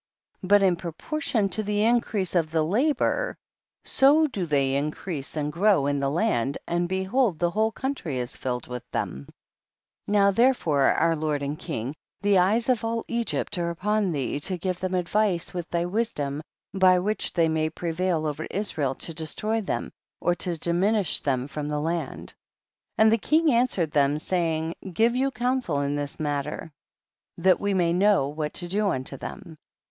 13. 0.41 0.47
But 0.49 0.63
in 0.63 0.75
proportion 0.77 1.47
to 1.49 1.61
the 1.61 1.83
in 1.83 2.01
crease 2.01 2.33
of 2.33 2.49
the 2.49 2.63
labor 2.63 3.37
so 3.85 4.25
do 4.25 4.47
tliey 4.47 4.73
in 4.73 4.89
crease 4.89 5.37
and 5.37 5.53
grow 5.53 5.85
in 5.85 5.99
the 5.99 6.09
land, 6.09 6.57
and 6.65 6.89
be 6.89 7.03
hold 7.03 7.37
the 7.37 7.51
whole 7.51 7.71
country 7.71 8.17
is 8.17 8.35
filled 8.35 8.65
with 8.65 8.81
them. 8.89 9.25
14. 10.07 10.11
Now 10.11 10.31
therefore 10.31 10.85
our 10.85 11.15
lord 11.15 11.43
and 11.43 11.59
king, 11.59 11.93
the 12.19 12.39
eyes 12.39 12.67
of 12.67 12.83
all 12.83 13.05
Egypt 13.07 13.59
are 13.59 13.69
up 13.69 13.85
on 13.85 14.11
thee 14.11 14.39
to 14.39 14.57
give 14.57 14.79
them 14.79 14.95
advice 14.95 15.53
with 15.53 15.69
thy 15.69 15.85
wisdom, 15.85 16.41
by 16.73 16.97
which 16.97 17.33
they 17.33 17.47
may 17.47 17.69
prevail 17.69 18.25
over 18.25 18.45
Israel 18.45 18.95
to 18.95 19.13
destroy 19.13 19.61
them, 19.61 19.91
or 20.19 20.33
to 20.33 20.57
diminish 20.57 21.21
them 21.21 21.47
from 21.47 21.67
the 21.67 21.79
land; 21.79 22.33
and 22.97 23.11
the 23.11 23.19
king 23.19 23.53
answered 23.53 23.91
them, 23.91 24.17
saying, 24.17 24.73
give 24.93 25.15
you 25.15 25.29
counsel 25.29 25.79
in 25.81 25.95
this 25.95 26.19
mattter 26.19 26.71
that 27.37 27.59
we 27.59 27.75
may 27.75 27.93
know 27.93 28.27
what 28.29 28.55
to 28.55 28.67
do 28.67 28.89
unto 28.89 29.15
them, 29.15 29.41
15. 29.41 29.57